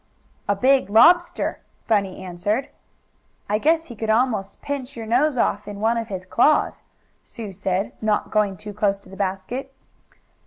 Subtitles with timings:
[0.47, 2.69] "A big lobster," Bunny answered.
[3.47, 6.81] "I guess he could almost pinch your nose off in one of his claws,"
[7.23, 9.71] Sue said, not going too close to the basket.